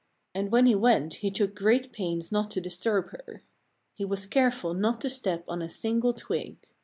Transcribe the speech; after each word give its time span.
And 0.33 0.51
when 0.51 0.65
he 0.65 0.73
went 0.73 1.17
he 1.17 1.29
took 1.29 1.53
great 1.53 1.91
pains 1.93 2.31
not 2.31 2.49
to 2.49 2.59
disturb 2.59 3.09
her. 3.11 3.43
He 3.93 4.03
was 4.03 4.25
careful 4.25 4.73
not 4.73 4.99
to 5.01 5.11
step 5.11 5.43
on 5.47 5.61
a 5.61 5.69
single 5.69 6.13
twig. 6.15 6.57